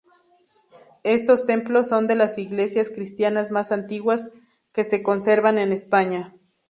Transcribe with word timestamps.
Estos 1.03 1.45
templos 1.45 1.87
son 1.89 2.07
de 2.07 2.15
las 2.15 2.39
iglesias 2.39 2.89
cristianas 2.89 3.51
más 3.51 3.71
antiguas 3.71 4.29
que 4.73 4.83
se 4.83 5.03
conservan 5.03 5.59
en 5.59 5.71
España. 5.71 6.33